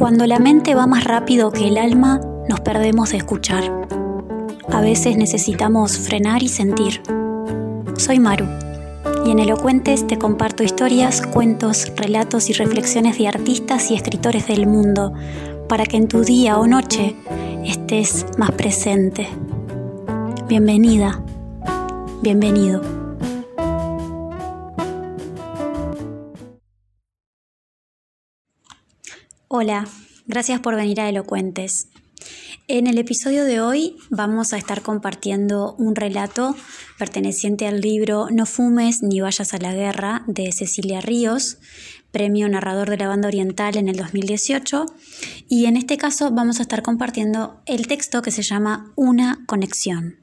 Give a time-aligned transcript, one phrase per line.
[0.00, 3.86] Cuando la mente va más rápido que el alma, nos perdemos de escuchar.
[4.72, 7.02] A veces necesitamos frenar y sentir.
[7.98, 8.46] Soy Maru
[9.26, 14.66] y en Elocuentes te comparto historias, cuentos, relatos y reflexiones de artistas y escritores del
[14.66, 15.12] mundo
[15.68, 17.14] para que en tu día o noche
[17.62, 19.28] estés más presente.
[20.48, 21.22] Bienvenida,
[22.22, 22.99] bienvenido.
[29.52, 29.88] Hola,
[30.28, 31.88] gracias por venir a Elocuentes.
[32.68, 36.54] En el episodio de hoy vamos a estar compartiendo un relato
[37.00, 41.58] perteneciente al libro No fumes ni vayas a la guerra de Cecilia Ríos,
[42.12, 44.86] premio narrador de la banda oriental en el 2018.
[45.48, 50.20] Y en este caso vamos a estar compartiendo el texto que se llama Una conexión.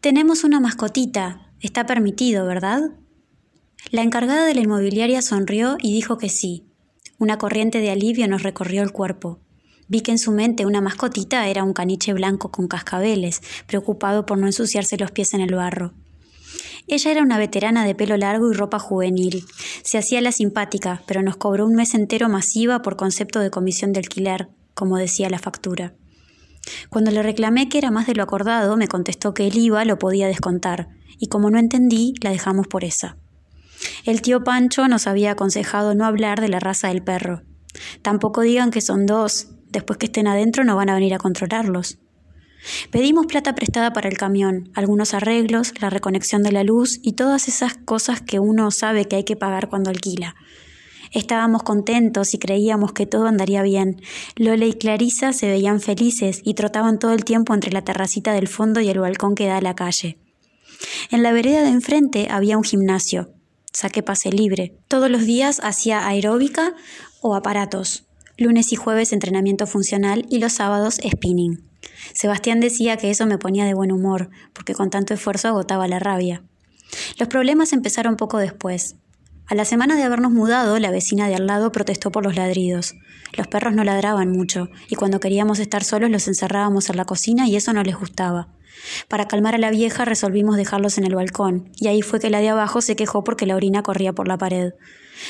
[0.00, 2.80] Tenemos una mascotita, está permitido, ¿verdad?
[3.92, 6.64] La encargada de la inmobiliaria sonrió y dijo que sí.
[7.18, 9.38] Una corriente de alivio nos recorrió el cuerpo.
[9.86, 14.38] Vi que en su mente una mascotita era un caniche blanco con cascabeles, preocupado por
[14.38, 15.94] no ensuciarse los pies en el barro.
[16.88, 19.44] Ella era una veterana de pelo largo y ropa juvenil.
[19.84, 23.92] Se hacía la simpática, pero nos cobró un mes entero masiva por concepto de comisión
[23.92, 25.94] de alquiler, como decía la factura.
[26.90, 29.98] Cuando le reclamé que era más de lo acordado, me contestó que el IVA lo
[29.98, 30.88] podía descontar,
[31.20, 33.16] y como no entendí, la dejamos por esa.
[34.04, 37.42] El tío Pancho nos había aconsejado no hablar de la raza del perro.
[38.02, 41.98] Tampoco digan que son dos, después que estén adentro no van a venir a controlarlos.
[42.90, 47.48] Pedimos plata prestada para el camión, algunos arreglos, la reconexión de la luz y todas
[47.48, 50.34] esas cosas que uno sabe que hay que pagar cuando alquila.
[51.12, 54.00] Estábamos contentos y creíamos que todo andaría bien.
[54.34, 58.48] Lola y Clarisa se veían felices y trotaban todo el tiempo entre la terracita del
[58.48, 60.18] fondo y el balcón que da a la calle.
[61.10, 63.35] En la vereda de enfrente había un gimnasio
[63.76, 64.74] saqué pase libre.
[64.88, 66.72] Todos los días hacía aeróbica
[67.20, 68.06] o aparatos.
[68.38, 71.62] Lunes y jueves entrenamiento funcional y los sábados spinning.
[72.14, 75.98] Sebastián decía que eso me ponía de buen humor, porque con tanto esfuerzo agotaba la
[75.98, 76.42] rabia.
[77.18, 78.96] Los problemas empezaron poco después.
[79.46, 82.94] A la semana de habernos mudado, la vecina de al lado protestó por los ladridos.
[83.36, 87.46] Los perros no ladraban mucho, y cuando queríamos estar solos los encerrábamos en la cocina
[87.46, 88.48] y eso no les gustaba.
[89.08, 92.40] Para calmar a la vieja resolvimos dejarlos en el balcón, y ahí fue que la
[92.40, 94.72] de abajo se quejó porque la orina corría por la pared.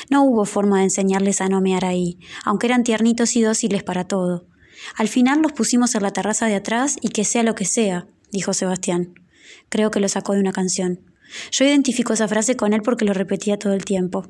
[0.09, 4.05] No hubo forma de enseñarles a no mear ahí, aunque eran tiernitos y dóciles para
[4.05, 4.47] todo.
[4.95, 8.07] Al final los pusimos en la terraza de atrás y que sea lo que sea,
[8.31, 9.13] dijo Sebastián.
[9.69, 11.01] Creo que lo sacó de una canción.
[11.51, 14.25] Yo identifico esa frase con él porque lo repetía todo el tiempo.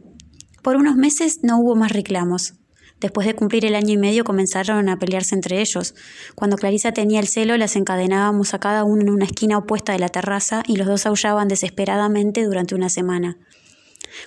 [0.64, 2.54] Por unos meses no hubo más reclamos.
[3.00, 5.94] Después de cumplir el año y medio comenzaron a pelearse entre ellos.
[6.34, 10.00] Cuando Clarisa tenía el celo, las encadenábamos a cada uno en una esquina opuesta de
[10.00, 13.38] la terraza y los dos aullaban desesperadamente durante una semana.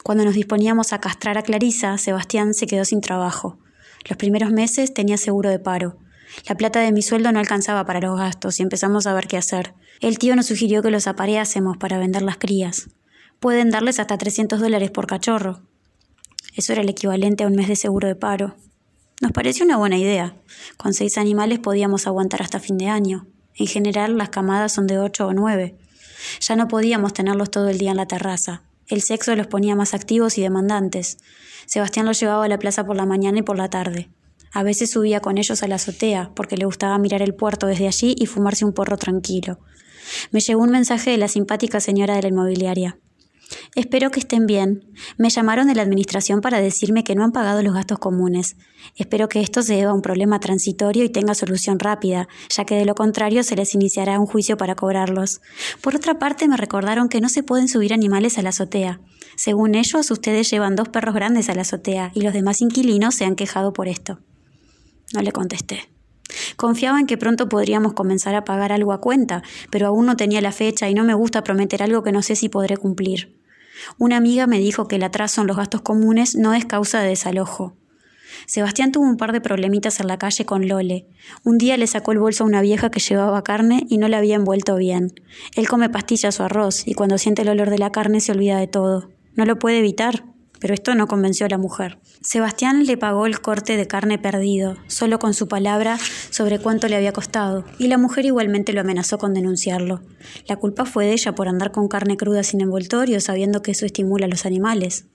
[0.05, 3.59] Cuando nos disponíamos a castrar a Clarisa, Sebastián se quedó sin trabajo.
[4.09, 5.99] Los primeros meses tenía seguro de paro.
[6.49, 9.37] La plata de mi sueldo no alcanzaba para los gastos y empezamos a ver qué
[9.37, 9.75] hacer.
[10.01, 12.89] El tío nos sugirió que los apareásemos para vender las crías.
[13.41, 15.63] Pueden darles hasta 300 dólares por cachorro.
[16.55, 18.57] Eso era el equivalente a un mes de seguro de paro.
[19.21, 20.35] Nos pareció una buena idea.
[20.77, 23.27] Con seis animales podíamos aguantar hasta fin de año.
[23.55, 25.77] En general, las camadas son de ocho o nueve.
[26.41, 28.63] Ya no podíamos tenerlos todo el día en la terraza.
[28.87, 31.19] El sexo los ponía más activos y demandantes.
[31.67, 34.11] Sebastián los llevaba a la plaza por la mañana y por la tarde.
[34.53, 37.87] A veces subía con ellos a la azotea, porque le gustaba mirar el puerto desde
[37.87, 39.61] allí y fumarse un porro tranquilo.
[40.33, 42.99] Me llegó un mensaje de la simpática señora de la inmobiliaria.
[43.75, 44.85] Espero que estén bien.
[45.17, 48.57] Me llamaron de la administración para decirme que no han pagado los gastos comunes.
[48.97, 52.77] Espero que esto se deba a un problema transitorio y tenga solución rápida, ya que
[52.77, 55.41] de lo contrario se les iniciará un juicio para cobrarlos.
[55.81, 59.01] Por otra parte, me recordaron que no se pueden subir animales a la azotea.
[59.37, 63.25] Según ellos, ustedes llevan dos perros grandes a la azotea y los demás inquilinos se
[63.25, 64.19] han quejado por esto.
[65.15, 65.91] No le contesté.
[66.57, 70.41] Confiaba en que pronto podríamos comenzar a pagar algo a cuenta, pero aún no tenía
[70.41, 73.40] la fecha y no me gusta prometer algo que no sé si podré cumplir.
[73.99, 77.09] Una amiga me dijo que el atraso en los gastos comunes no es causa de
[77.09, 77.77] desalojo.
[78.47, 81.07] Sebastián tuvo un par de problemitas en la calle con Lole.
[81.45, 84.19] Un día le sacó el bolso a una vieja que llevaba carne y no la
[84.19, 85.13] había envuelto bien.
[85.55, 88.59] Él come pastillas o arroz y cuando siente el olor de la carne se olvida
[88.59, 89.11] de todo.
[89.35, 90.25] No lo puede evitar
[90.61, 91.99] pero esto no convenció a la mujer.
[92.21, 95.99] Sebastián le pagó el corte de carne perdido, solo con su palabra
[96.31, 100.03] sobre cuánto le había costado, y la mujer igualmente lo amenazó con denunciarlo.
[100.47, 103.87] La culpa fue de ella por andar con carne cruda sin envoltorio, sabiendo que eso
[103.87, 105.07] estimula a los animales.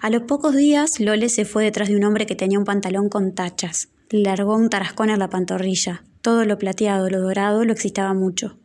[0.00, 3.08] A los pocos días, Lole se fue detrás de un hombre que tenía un pantalón
[3.08, 3.88] con tachas.
[4.10, 6.04] Le largó un tarascón a la pantorrilla.
[6.20, 8.58] Todo lo plateado, lo dorado, lo excitaba mucho.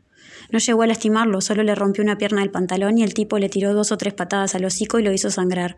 [0.51, 3.49] No llegó a lastimarlo, solo le rompió una pierna del pantalón y el tipo le
[3.49, 5.77] tiró dos o tres patadas al hocico y lo hizo sangrar.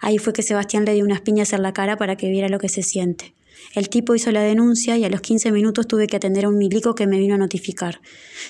[0.00, 2.58] Ahí fue que Sebastián le dio unas piñas en la cara para que viera lo
[2.58, 3.34] que se siente.
[3.74, 6.58] El tipo hizo la denuncia y a los 15 minutos tuve que atender a un
[6.58, 8.00] milico que me vino a notificar.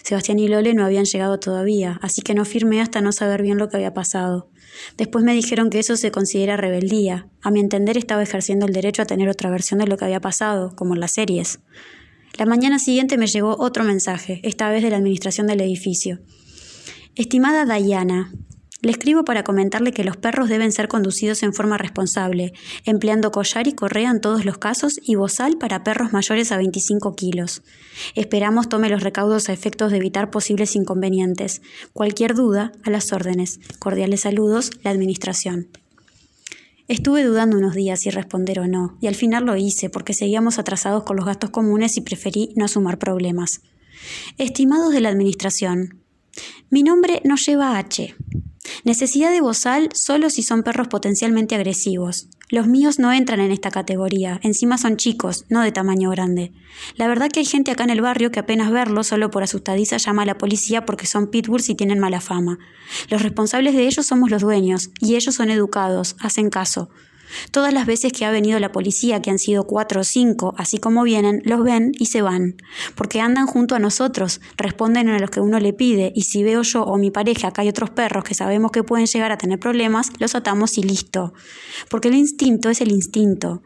[0.02, 3.58] Sebastián y Lole no habían llegado todavía, así que no firmé hasta no saber bien
[3.58, 4.48] lo que había pasado.
[4.96, 7.28] Después me dijeron que eso se considera rebeldía.
[7.42, 10.20] A mi entender estaba ejerciendo el derecho a tener otra versión de lo que había
[10.20, 11.60] pasado, como en las series.
[12.38, 16.20] La mañana siguiente me llegó otro mensaje, esta vez de la administración del edificio.
[17.14, 18.32] Estimada Diana,
[18.82, 22.52] le escribo para comentarle que los perros deben ser conducidos en forma responsable,
[22.84, 27.14] empleando collar y correa en todos los casos y bozal para perros mayores a 25
[27.14, 27.62] kilos.
[28.16, 31.62] Esperamos tome los recaudos a efectos de evitar posibles inconvenientes.
[31.92, 33.60] Cualquier duda, a las órdenes.
[33.78, 35.68] Cordiales saludos, la Administración.
[36.88, 40.58] Estuve dudando unos días si responder o no, y al final lo hice porque seguíamos
[40.58, 43.62] atrasados con los gastos comunes y preferí no sumar problemas.
[44.36, 46.02] Estimados de la Administración,
[46.70, 48.14] mi nombre no lleva H.
[48.84, 52.28] Necesidad de bozal solo si son perros potencialmente agresivos.
[52.48, 56.52] Los míos no entran en esta categoría, encima son chicos, no de tamaño grande.
[56.96, 59.96] La verdad que hay gente acá en el barrio que apenas verlos solo por asustadiza
[59.96, 62.58] llama a la policía porque son pitbulls y tienen mala fama.
[63.08, 66.90] Los responsables de ellos somos los dueños, y ellos son educados, hacen caso.
[67.50, 70.78] Todas las veces que ha venido la policía, que han sido cuatro o cinco, así
[70.78, 72.56] como vienen, los ven y se van,
[72.94, 76.62] porque andan junto a nosotros, responden a lo que uno le pide, y si veo
[76.62, 79.58] yo o mi pareja que hay otros perros que sabemos que pueden llegar a tener
[79.58, 81.32] problemas, los atamos y listo.
[81.88, 83.62] Porque el instinto es el instinto.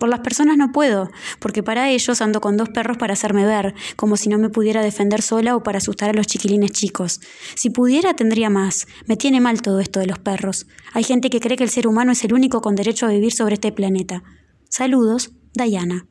[0.00, 1.10] Por las personas no puedo,
[1.40, 4.82] porque para ellos ando con dos perros para hacerme ver, como si no me pudiera
[4.82, 7.20] defender sola o para asustar a los chiquilines chicos.
[7.54, 8.86] Si pudiera, tendría más.
[9.04, 10.66] Me tiene mal todo esto de los perros.
[10.94, 13.34] Hay gente que cree que el ser humano es el único con derecho a vivir
[13.34, 14.22] sobre este planeta.
[14.70, 16.06] Saludos, Diana.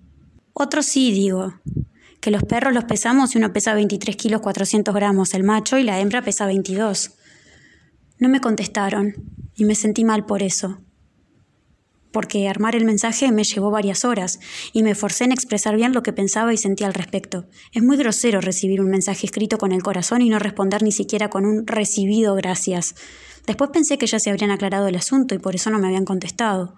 [0.53, 1.55] Otro sí, digo.
[2.21, 5.83] Que los perros los pesamos y uno pesa 23 kilos 400 gramos el macho y
[5.83, 7.13] la hembra pesa 22.
[8.19, 9.15] No me contestaron
[9.55, 10.79] y me sentí mal por eso
[12.11, 14.39] porque armar el mensaje me llevó varias horas
[14.73, 17.45] y me forcé en expresar bien lo que pensaba y sentía al respecto.
[17.71, 21.29] Es muy grosero recibir un mensaje escrito con el corazón y no responder ni siquiera
[21.29, 22.95] con un recibido gracias.
[23.45, 26.05] Después pensé que ya se habrían aclarado el asunto y por eso no me habían
[26.05, 26.75] contestado.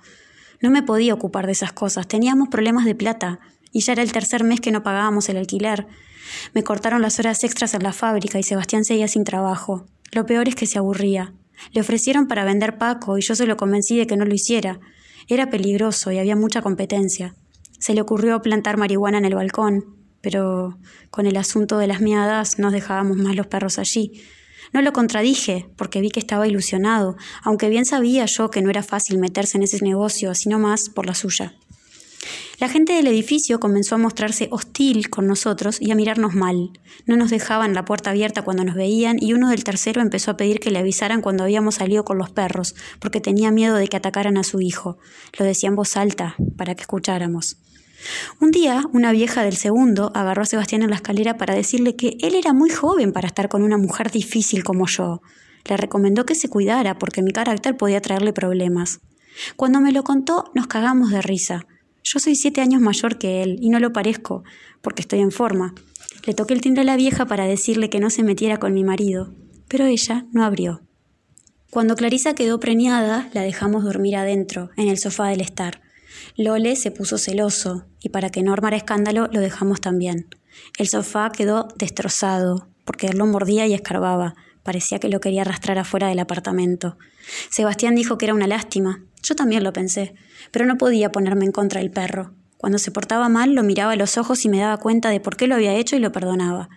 [0.62, 3.39] No me podía ocupar de esas cosas, teníamos problemas de plata
[3.72, 5.88] y ya era el tercer mes que no pagábamos el alquiler.
[6.54, 9.88] Me cortaron las horas extras en la fábrica y Sebastián seguía sin trabajo.
[10.12, 11.33] Lo peor es que se aburría.
[11.72, 14.80] Le ofrecieron para vender Paco y yo se lo convencí de que no lo hiciera.
[15.31, 17.36] Era peligroso y había mucha competencia.
[17.80, 20.78] Se le ocurrió plantar marihuana en el balcón, pero
[21.10, 24.12] con el asunto de las miadas nos dejábamos más los perros allí.
[24.74, 28.83] No lo contradije, porque vi que estaba ilusionado, aunque bien sabía yo que no era
[28.83, 31.56] fácil meterse en ese negocio, sino más por la suya.
[32.59, 36.71] La gente del edificio comenzó a mostrarse hostil con nosotros y a mirarnos mal.
[37.07, 40.38] No nos dejaban la puerta abierta cuando nos veían y uno del tercero empezó a
[40.38, 43.97] pedir que le avisaran cuando habíamos salido con los perros, porque tenía miedo de que
[43.97, 45.00] atacaran a su hijo.
[45.39, 47.57] Lo decía en voz alta, para que escucháramos.
[48.39, 52.18] Un día, una vieja del segundo agarró a Sebastián en la escalera para decirle que
[52.21, 55.21] él era muy joven para estar con una mujer difícil como yo.
[55.65, 59.00] Le recomendó que se cuidara porque mi carácter podía traerle problemas.
[59.56, 61.65] Cuando me lo contó, nos cagamos de risa.
[62.03, 64.44] Yo soy siete años mayor que él y no lo parezco,
[64.81, 65.74] porque estoy en forma.
[66.25, 68.83] Le toqué el timbre a la vieja para decirle que no se metiera con mi
[68.83, 69.33] marido,
[69.68, 70.81] pero ella no abrió.
[71.69, 75.81] Cuando Clarisa quedó preñada, la dejamos dormir adentro, en el sofá del estar.
[76.35, 80.28] Lole se puso celoso, y para que no armara escándalo, lo dejamos también.
[80.78, 84.35] El sofá quedó destrozado, porque él lo mordía y escarbaba.
[84.64, 86.97] Parecía que lo quería arrastrar afuera del apartamento.
[87.49, 89.04] Sebastián dijo que era una lástima.
[89.23, 90.13] Yo también lo pensé
[90.51, 92.31] pero no podía ponerme en contra del perro.
[92.57, 95.35] Cuando se portaba mal, lo miraba a los ojos y me daba cuenta de por
[95.35, 96.69] qué lo había hecho y lo perdonaba.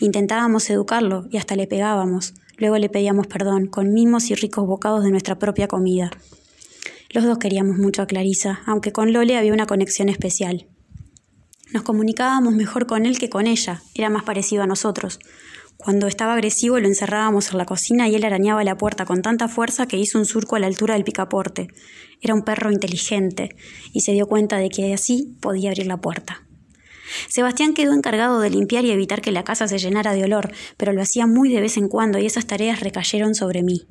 [0.00, 2.34] Intentábamos educarlo y hasta le pegábamos.
[2.58, 6.10] Luego le pedíamos perdón, con mimos y ricos bocados de nuestra propia comida.
[7.10, 10.66] Los dos queríamos mucho a Clarisa, aunque con Lole había una conexión especial.
[11.72, 15.20] Nos comunicábamos mejor con él que con ella, era más parecido a nosotros.
[15.76, 19.48] Cuando estaba agresivo lo encerrábamos en la cocina y él arañaba la puerta con tanta
[19.48, 21.68] fuerza que hizo un surco a la altura del picaporte.
[22.20, 23.56] Era un perro inteligente
[23.92, 26.42] y se dio cuenta de que así podía abrir la puerta.
[27.28, 30.92] Sebastián quedó encargado de limpiar y evitar que la casa se llenara de olor, pero
[30.92, 33.86] lo hacía muy de vez en cuando y esas tareas recayeron sobre mí.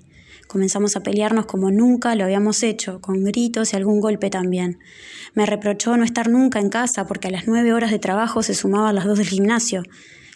[0.47, 4.79] Comenzamos a pelearnos como nunca lo habíamos hecho, con gritos y algún golpe también.
[5.35, 8.55] Me reprochó no estar nunca en casa porque a las nueve horas de trabajo se
[8.55, 9.83] sumaban las dos del gimnasio.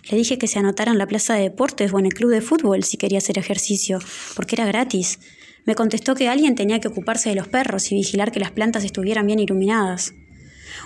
[0.10, 2.42] Le dije que se anotara en la plaza de deportes o en el club de
[2.42, 4.00] fútbol si quería hacer ejercicio,
[4.36, 5.20] porque era gratis.
[5.66, 8.84] Me contestó que alguien tenía que ocuparse de los perros y vigilar que las plantas
[8.84, 10.14] estuvieran bien iluminadas.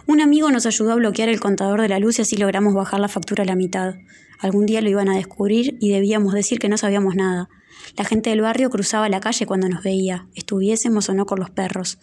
[0.06, 3.00] Un amigo nos ayudó a bloquear el contador de la luz y así logramos bajar
[3.00, 3.96] la factura a la mitad.
[4.40, 7.50] Algún día lo iban a descubrir y debíamos decir que no sabíamos nada.
[7.96, 11.50] La gente del barrio cruzaba la calle cuando nos veía, estuviésemos o no con los
[11.50, 11.98] perros.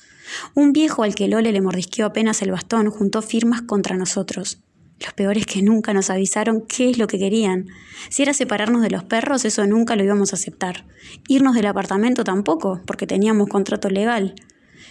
[0.55, 4.64] Un viejo al que Lole le mordisqueó apenas el bastón juntó firmas contra nosotros.
[5.01, 7.67] Los peores que nunca nos avisaron qué es lo que querían.
[8.11, 10.87] Si era separarnos de los perros, eso nunca lo íbamos a aceptar.
[11.29, 14.35] Irnos del apartamento tampoco, porque teníamos contrato legal.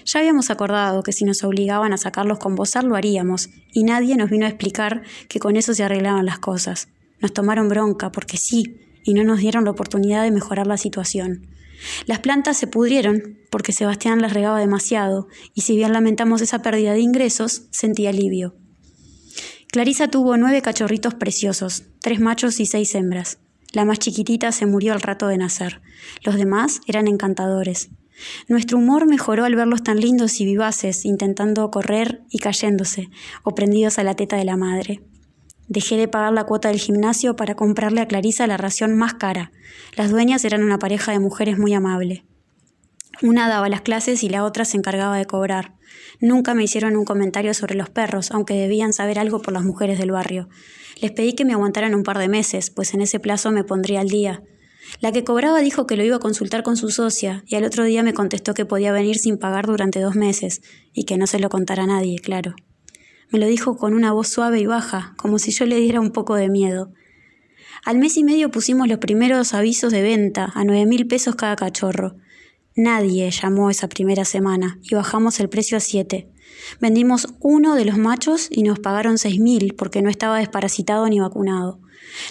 [0.05, 4.15] Ya habíamos acordado que si nos obligaban a sacarlos con bozar lo haríamos, y nadie
[4.15, 6.89] nos vino a explicar que con eso se arreglaban las cosas.
[7.19, 11.47] Nos tomaron bronca, porque sí, y no nos dieron la oportunidad de mejorar la situación.
[12.05, 16.93] Las plantas se pudrieron porque Sebastián las regaba demasiado, y si bien lamentamos esa pérdida
[16.93, 18.55] de ingresos, sentí alivio.
[19.73, 23.39] Clarisa tuvo nueve cachorritos preciosos, tres machos y seis hembras.
[23.71, 25.81] La más chiquitita se murió al rato de nacer.
[26.23, 27.89] Los demás eran encantadores.
[28.47, 33.09] Nuestro humor mejoró al verlos tan lindos y vivaces, intentando correr y cayéndose,
[33.41, 35.01] o prendidos a la teta de la madre.
[35.67, 39.51] Dejé de pagar la cuota del gimnasio para comprarle a Clarisa la ración más cara.
[39.97, 42.25] Las dueñas eran una pareja de mujeres muy amable.
[43.23, 45.73] Una daba las clases y la otra se encargaba de cobrar.
[46.19, 49.99] Nunca me hicieron un comentario sobre los perros, aunque debían saber algo por las mujeres
[49.99, 50.49] del barrio.
[51.01, 54.01] Les pedí que me aguantaran un par de meses, pues en ese plazo me pondría
[54.01, 54.43] al día.
[54.99, 57.83] La que cobraba dijo que lo iba a consultar con su socia y al otro
[57.83, 60.61] día me contestó que podía venir sin pagar durante dos meses
[60.93, 62.55] y que no se lo contara a nadie, claro.
[63.31, 66.11] Me lo dijo con una voz suave y baja, como si yo le diera un
[66.11, 66.91] poco de miedo.
[67.85, 71.55] Al mes y medio pusimos los primeros avisos de venta a nueve mil pesos cada
[71.55, 72.15] cachorro.
[72.75, 76.27] Nadie llamó esa primera semana y bajamos el precio a siete.
[76.79, 81.19] Vendimos uno de los machos y nos pagaron seis mil porque no estaba desparasitado ni
[81.19, 81.79] vacunado.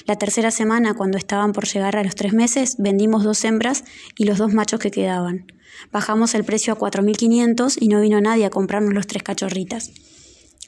[0.07, 3.85] La tercera semana, cuando estaban por llegar a los tres meses, vendimos dos hembras
[4.17, 5.47] y los dos machos que quedaban.
[5.93, 9.93] Bajamos el precio a 4.500 y no vino nadie a comprarnos los tres cachorritas.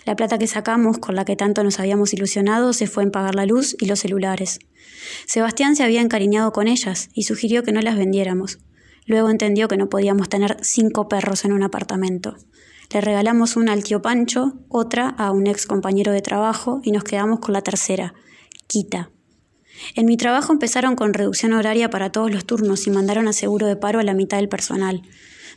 [0.04, 3.34] La plata que sacamos, con la que tanto nos habíamos ilusionado, se fue en pagar
[3.34, 4.60] la luz y los celulares.
[5.26, 8.58] Sebastián se había encariñado con ellas y sugirió que no las vendiéramos.
[9.06, 12.36] Luego entendió que no podíamos tener cinco perros en un apartamento.
[12.92, 17.04] Le regalamos una al tío Pancho, otra a un ex compañero de trabajo y nos
[17.04, 18.14] quedamos con la tercera,
[18.66, 19.10] Quita.
[19.94, 23.66] En mi trabajo empezaron con reducción horaria para todos los turnos y mandaron a seguro
[23.66, 25.02] de paro a la mitad del personal.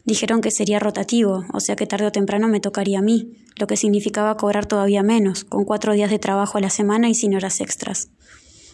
[0.04, 3.68] Dijeron que sería rotativo, o sea que tarde o temprano me tocaría a mí, lo
[3.68, 7.36] que significaba cobrar todavía menos, con cuatro días de trabajo a la semana y sin
[7.36, 8.10] horas extras.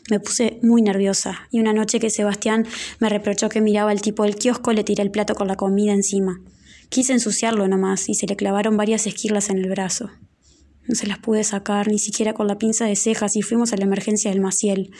[0.10, 2.65] Me puse muy nerviosa y una noche que Sebastián
[3.00, 5.93] me reprochó que miraba al tipo del kiosco le tiré el plato con la comida
[5.93, 6.41] encima.
[6.89, 10.12] Quise ensuciarlo nomás y se le clavaron varias esquirlas en el brazo.
[10.86, 13.77] No se las pude sacar, ni siquiera con la pinza de cejas, y fuimos a
[13.77, 14.91] la emergencia del Maciel.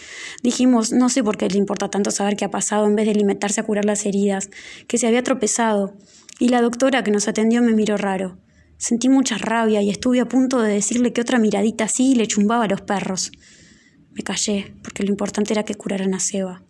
[0.42, 3.16] Dijimos, no sé por qué le importa tanto saber qué ha pasado en vez de
[3.16, 4.50] limitarse a curar las heridas,
[4.88, 5.94] que se había tropezado.
[6.40, 8.38] Y la doctora que nos atendió me miró raro.
[8.78, 12.64] Sentí mucha rabia y estuve a punto de decirle que otra miradita así le chumbaba
[12.64, 13.32] a los perros.
[14.14, 16.64] Me callé, porque lo importante era que curaran a Seba.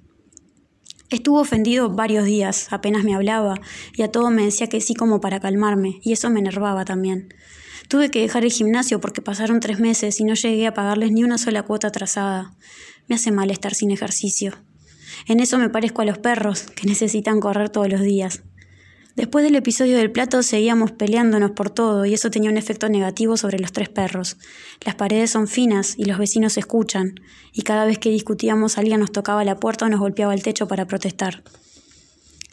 [1.09, 3.55] Estuvo ofendido varios días, apenas me hablaba,
[3.95, 7.29] y a todo me decía que sí como para calmarme, y eso me enervaba también.
[7.87, 11.23] Tuve que dejar el gimnasio porque pasaron tres meses y no llegué a pagarles ni
[11.23, 12.55] una sola cuota atrasada.
[13.07, 14.53] Me hace mal estar sin ejercicio.
[15.27, 18.43] En eso me parezco a los perros, que necesitan correr todos los días.
[19.15, 23.37] Después del episodio del plato seguíamos peleándonos por todo y eso tenía un efecto negativo
[23.37, 24.37] sobre los tres perros.
[24.83, 27.19] Las paredes son finas y los vecinos escuchan,
[27.51, 30.67] y cada vez que discutíamos alguien nos tocaba la puerta o nos golpeaba el techo
[30.67, 31.43] para protestar.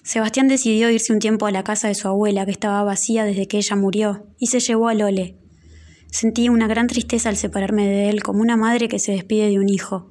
[0.03, 3.49] Sebastián decidió irse un tiempo a la casa de su abuela, que estaba vacía desde
[3.49, 5.37] que ella murió, y se llevó a Lole.
[6.11, 9.59] Sentí una gran tristeza al separarme de él, como una madre que se despide de
[9.59, 10.11] un hijo.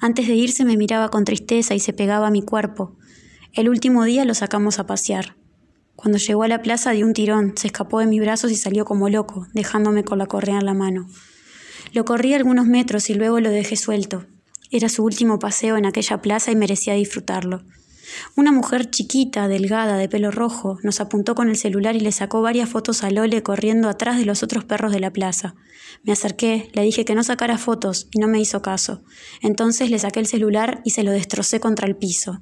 [0.00, 2.96] Antes de irse me miraba con tristeza y se pegaba a mi cuerpo.
[3.52, 5.36] El último día lo sacamos a pasear.
[5.96, 8.84] Cuando llegó a la plaza dio un tirón, se escapó de mis brazos y salió
[8.84, 11.08] como loco, dejándome con la correa en la mano.
[11.92, 14.26] Lo corrí algunos metros y luego lo dejé suelto.
[14.70, 17.62] Era su último paseo en aquella plaza y merecía disfrutarlo.
[18.36, 22.42] Una mujer chiquita, delgada, de pelo rojo, nos apuntó con el celular y le sacó
[22.42, 25.54] varias fotos a Lole corriendo atrás de los otros perros de la plaza.
[26.02, 29.02] Me acerqué, le dije que no sacara fotos y no me hizo caso.
[29.40, 32.40] Entonces le saqué el celular y se lo destrocé contra el piso.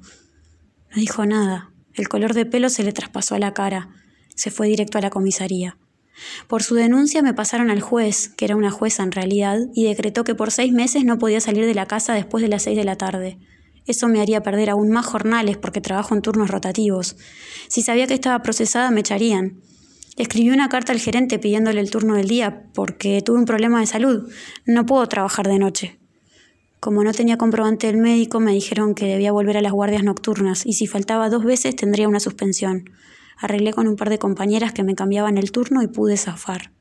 [0.89, 1.70] No dijo nada.
[1.95, 3.89] El color de pelo se le traspasó a la cara.
[4.35, 5.77] Se fue directo a la comisaría.
[6.47, 10.23] Por su denuncia me pasaron al juez, que era una jueza en realidad, y decretó
[10.23, 12.83] que por seis meses no podía salir de la casa después de las seis de
[12.83, 13.39] la tarde.
[13.87, 17.17] Eso me haría perder aún más jornales porque trabajo en turnos rotativos.
[17.67, 19.61] Si sabía que estaba procesada, me echarían.
[20.17, 23.87] Escribí una carta al gerente pidiéndole el turno del día porque tuve un problema de
[23.87, 24.31] salud.
[24.65, 26.00] No puedo trabajar de noche.
[26.81, 30.65] Como no tenía comprobante del médico, me dijeron que debía volver a las guardias nocturnas
[30.65, 32.89] y si faltaba dos veces tendría una suspensión.
[33.37, 36.71] Arreglé con un par de compañeras que me cambiaban el turno y pude zafar.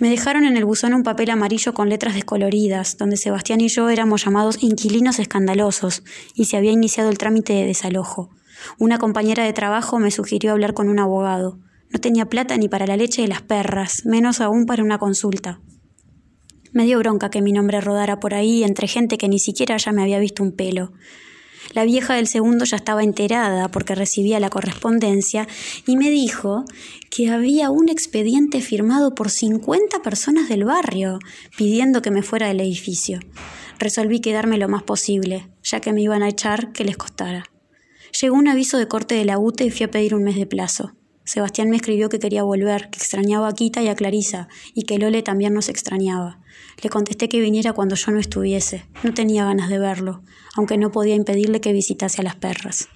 [0.00, 3.88] Me dejaron en el buzón un papel amarillo con letras descoloridas, donde Sebastián y yo
[3.88, 6.02] éramos llamados inquilinos escandalosos,
[6.34, 8.30] y se había iniciado el trámite de desalojo.
[8.80, 11.60] Una compañera de trabajo me sugirió hablar con un abogado.
[11.90, 15.60] No tenía plata ni para la leche de las perras, menos aún para una consulta.
[16.76, 19.92] Me dio bronca que mi nombre rodara por ahí entre gente que ni siquiera ya
[19.92, 20.92] me había visto un pelo.
[21.72, 25.48] La vieja del segundo ya estaba enterada porque recibía la correspondencia
[25.86, 26.66] y me dijo
[27.08, 31.18] que había un expediente firmado por 50 personas del barrio
[31.56, 33.20] pidiendo que me fuera del edificio.
[33.78, 37.44] Resolví quedarme lo más posible, ya que me iban a echar que les costara.
[38.20, 40.44] Llegó un aviso de corte de la UTE y fui a pedir un mes de
[40.44, 40.92] plazo.
[41.26, 44.96] Sebastián me escribió que quería volver, que extrañaba a Quita y a Clarisa, y que
[44.96, 46.38] Lole también nos extrañaba.
[46.80, 48.86] Le contesté que viniera cuando yo no estuviese.
[49.02, 50.22] No tenía ganas de verlo,
[50.54, 52.88] aunque no podía impedirle que visitase a las perras.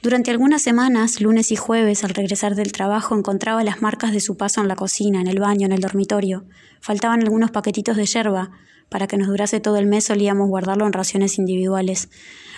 [0.00, 4.36] Durante algunas semanas, lunes y jueves, al regresar del trabajo, encontraba las marcas de su
[4.36, 6.44] paso en la cocina, en el baño, en el dormitorio.
[6.80, 8.52] Faltaban algunos paquetitos de yerba.
[8.88, 12.10] Para que nos durase todo el mes solíamos guardarlo en raciones individuales.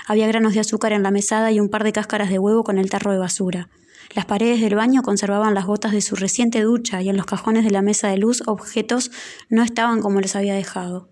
[0.07, 2.77] Había granos de azúcar en la mesada y un par de cáscaras de huevo con
[2.77, 3.71] el tarro de basura.
[4.15, 7.65] Las paredes del baño conservaban las gotas de su reciente ducha y en los cajones
[7.65, 9.11] de la mesa de luz objetos
[9.50, 11.09] no estaban como los había dejado.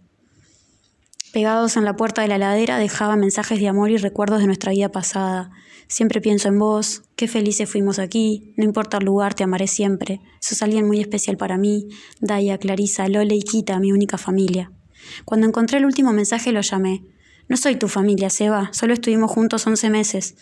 [1.33, 4.73] Pegados en la puerta de la ladera dejaba mensajes de amor y recuerdos de nuestra
[4.73, 5.51] vida pasada.
[5.87, 10.21] Siempre pienso en vos, qué felices fuimos aquí, no importa el lugar, te amaré siempre.
[10.41, 11.89] Sos alguien muy especial para mí,
[12.21, 14.73] Daya, Clarisa, Lole y Kita, mi única familia.
[15.27, 17.05] Cuando encontré el último mensaje lo llamé.
[17.49, 20.37] No soy tu familia, Seba, solo estuvimos juntos once meses.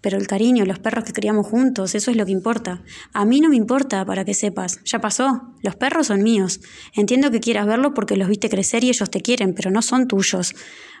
[0.00, 2.82] Pero el cariño, los perros que criamos juntos, eso es lo que importa.
[3.12, 4.80] A mí no me importa, para que sepas.
[4.84, 5.52] Ya pasó.
[5.62, 6.60] Los perros son míos.
[6.94, 10.08] Entiendo que quieras verlos porque los viste crecer y ellos te quieren, pero no son
[10.08, 10.54] tuyos.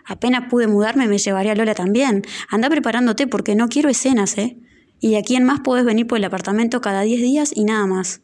[0.06, 2.22] Apenas pude mudarme me llevaré a Lola también.
[2.50, 4.58] Anda preparándote porque no quiero escenas, ¿eh?
[5.00, 7.86] Y de aquí en más podés venir por el apartamento cada diez días y nada
[7.86, 8.20] más.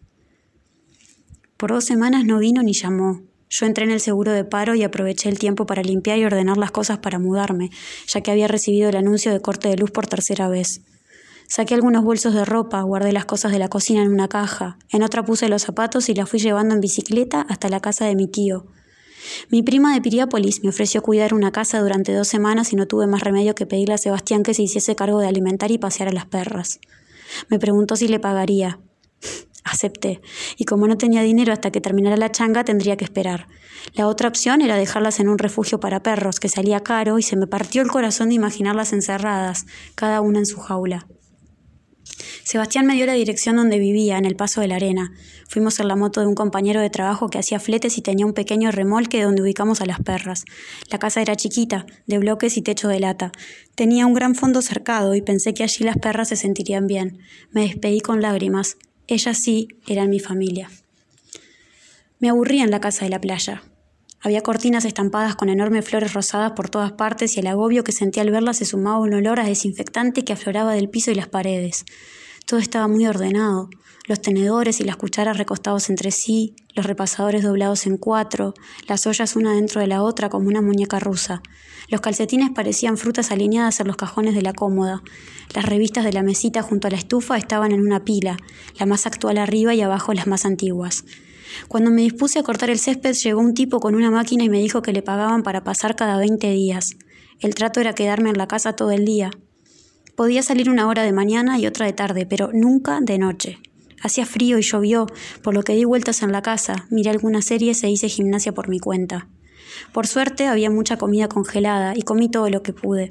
[1.56, 3.22] Por dos semanas no vino ni llamó.
[3.48, 6.56] Yo entré en el seguro de paro y aproveché el tiempo para limpiar y ordenar
[6.56, 7.70] las cosas para mudarme,
[8.08, 10.82] ya que había recibido el anuncio de corte de luz por tercera vez.
[11.48, 15.02] Saqué algunos bolsos de ropa, guardé las cosas de la cocina en una caja, en
[15.02, 18.26] otra puse los zapatos y la fui llevando en bicicleta hasta la casa de mi
[18.26, 18.66] tío.
[19.50, 23.06] Mi prima de Piriápolis me ofreció cuidar una casa durante dos semanas y no tuve
[23.06, 26.12] más remedio que pedirle a Sebastián que se hiciese cargo de alimentar y pasear a
[26.12, 26.80] las perras.
[27.48, 28.80] Me preguntó si le pagaría.
[29.66, 30.20] Acepté,
[30.56, 33.48] y como no tenía dinero hasta que terminara la changa, tendría que esperar.
[33.94, 37.34] La otra opción era dejarlas en un refugio para perros, que salía caro, y se
[37.34, 41.08] me partió el corazón de imaginarlas encerradas, cada una en su jaula.
[42.44, 45.10] Sebastián me dio la dirección donde vivía, en el Paso de la Arena.
[45.48, 48.34] Fuimos en la moto de un compañero de trabajo que hacía fletes y tenía un
[48.34, 50.44] pequeño remolque donde ubicamos a las perras.
[50.92, 53.32] La casa era chiquita, de bloques y techo de lata.
[53.74, 57.18] Tenía un gran fondo cercado y pensé que allí las perras se sentirían bien.
[57.50, 58.76] Me despedí con lágrimas.
[59.08, 60.70] Ellas sí eran mi familia.
[62.18, 63.62] Me aburría en la casa de la playa.
[64.20, 68.22] Había cortinas estampadas con enormes flores rosadas por todas partes y el agobio que sentía
[68.22, 71.84] al verlas se sumaba un olor a desinfectante que afloraba del piso y las paredes.
[72.46, 73.70] Todo estaba muy ordenado,
[74.06, 78.54] los tenedores y las cucharas recostados entre sí, los repasadores doblados en cuatro,
[78.86, 81.42] las ollas una dentro de la otra como una muñeca rusa.
[81.88, 85.02] Los calcetines parecían frutas alineadas en los cajones de la cómoda.
[85.54, 88.36] Las revistas de la mesita junto a la estufa estaban en una pila,
[88.78, 91.04] la más actual arriba y abajo las más antiguas.
[91.68, 94.58] Cuando me dispuse a cortar el césped llegó un tipo con una máquina y me
[94.60, 96.96] dijo que le pagaban para pasar cada 20 días.
[97.40, 99.30] El trato era quedarme en la casa todo el día.
[100.16, 103.58] Podía salir una hora de mañana y otra de tarde, pero nunca de noche.
[104.06, 105.08] Hacía frío y llovió,
[105.42, 108.68] por lo que di vueltas en la casa, miré algunas series e hice gimnasia por
[108.68, 109.26] mi cuenta.
[109.92, 113.08] Por suerte había mucha comida congelada y comí todo lo que pude.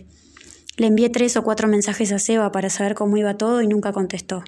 [0.77, 3.91] Le envié tres o cuatro mensajes a Seba para saber cómo iba todo y nunca
[3.91, 4.45] contestó.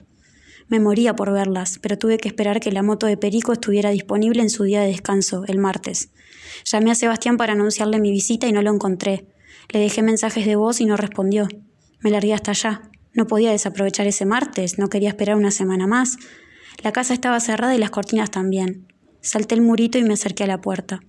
[0.69, 4.41] Me moría por verlas, pero tuve que esperar que la moto de Perico estuviera disponible
[4.41, 6.11] en su día de descanso, el martes.
[6.63, 9.27] Llamé a Sebastián para anunciarle mi visita y no lo encontré.
[9.67, 11.49] Le dejé mensajes de voz y no respondió.
[11.99, 12.83] Me largué hasta allá.
[13.17, 16.17] No podía desaprovechar ese martes, no quería esperar una semana más.
[16.83, 18.93] La casa estaba cerrada y las cortinas también.
[19.21, 21.01] Salté el murito y me acerqué a la puerta.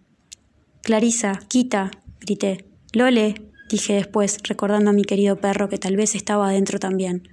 [0.83, 2.64] Clarisa, quita, grité.
[2.94, 3.35] Lole,
[3.68, 7.29] dije después, recordando a mi querido perro que tal vez estaba adentro también.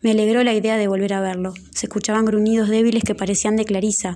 [0.00, 1.52] Me alegró la idea de volver a verlo.
[1.70, 4.14] Se escuchaban gruñidos débiles que parecían de Clarisa.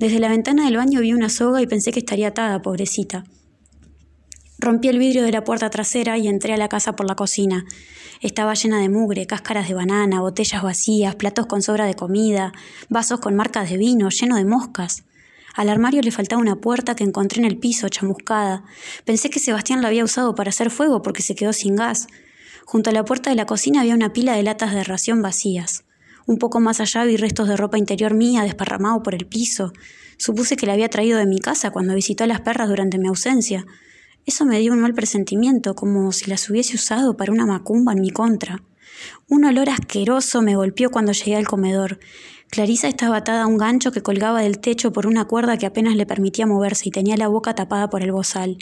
[0.00, 3.22] Desde la ventana del baño vi una soga y pensé que estaría atada, pobrecita.
[4.58, 7.66] Rompí el vidrio de la puerta trasera y entré a la casa por la cocina.
[8.22, 12.52] Estaba llena de mugre, cáscaras de banana, botellas vacías, platos con sobra de comida,
[12.88, 15.04] vasos con marcas de vino, lleno de moscas.
[15.54, 18.64] Al armario le faltaba una puerta que encontré en el piso, chamuscada.
[19.04, 22.06] Pensé que Sebastián la había usado para hacer fuego porque se quedó sin gas.
[22.64, 25.84] Junto a la puerta de la cocina había una pila de latas de ración vacías.
[26.26, 29.72] Un poco más allá vi restos de ropa interior mía desparramado por el piso.
[30.16, 33.08] Supuse que la había traído de mi casa cuando visitó a las perras durante mi
[33.08, 33.66] ausencia.
[34.26, 38.00] Eso me dio un mal presentimiento, como si las hubiese usado para una macumba en
[38.00, 38.60] mi contra.
[39.28, 42.00] Un olor asqueroso me golpeó cuando llegué al comedor.
[42.50, 45.94] Clarisa estaba atada a un gancho que colgaba del techo por una cuerda que apenas
[45.94, 48.58] le permitía moverse y tenía la boca tapada por el bozal.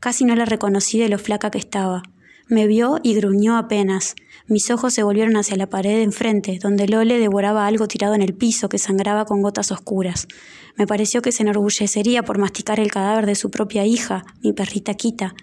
[0.00, 2.02] Casi no la reconocí de lo flaca que estaba.
[2.48, 4.16] Me vio y gruñó apenas.
[4.46, 8.34] Mis ojos se volvieron hacia la pared enfrente, donde Lole devoraba algo tirado en el
[8.34, 10.28] piso que sangraba con gotas oscuras.
[10.76, 14.92] Me pareció que se enorgullecería por masticar el cadáver de su propia hija, mi perrita
[14.92, 15.34] Quita.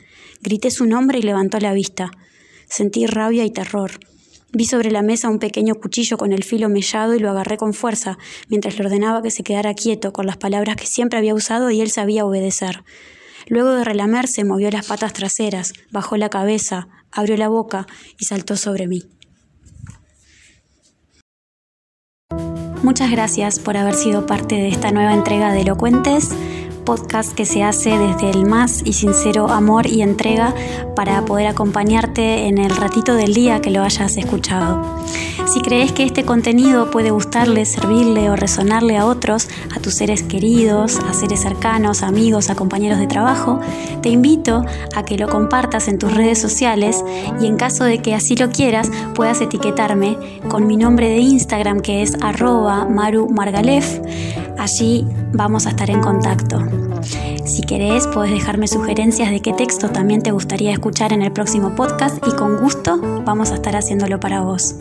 [0.41, 2.11] Grité su nombre y levantó la vista.
[2.69, 3.91] Sentí rabia y terror.
[4.53, 7.73] Vi sobre la mesa un pequeño cuchillo con el filo mellado y lo agarré con
[7.73, 11.71] fuerza, mientras le ordenaba que se quedara quieto con las palabras que siempre había usado
[11.71, 12.83] y él sabía obedecer.
[13.47, 18.55] Luego de relamerse, movió las patas traseras, bajó la cabeza, abrió la boca y saltó
[18.57, 19.03] sobre mí.
[22.83, 26.29] Muchas gracias por haber sido parte de esta nueva entrega de Elocuentes
[26.81, 30.53] podcast que se hace desde el más y sincero amor y entrega
[30.95, 35.01] para poder acompañarte en el ratito del día que lo hayas escuchado.
[35.47, 40.23] Si crees que este contenido puede gustarle, servirle o resonarle a otros, a tus seres
[40.23, 43.59] queridos, a seres cercanos, amigos, a compañeros de trabajo,
[44.01, 44.63] te invito
[44.95, 47.03] a que lo compartas en tus redes sociales
[47.41, 50.17] y en caso de que así lo quieras, puedas etiquetarme
[50.47, 53.99] con mi nombre de Instagram que es arroba marumargalef.
[54.57, 56.59] Allí vamos a estar en contacto.
[57.45, 61.75] Si querés, podés dejarme sugerencias de qué texto también te gustaría escuchar en el próximo
[61.75, 64.75] podcast y con gusto vamos a estar haciéndolo para vos.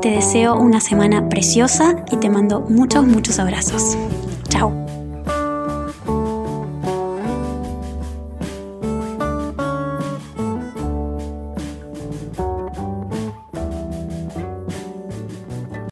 [0.00, 3.96] Te deseo una semana preciosa y te mando muchos, muchos abrazos.
[4.48, 4.83] Chao.